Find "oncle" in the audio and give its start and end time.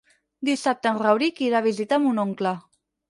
2.25-2.59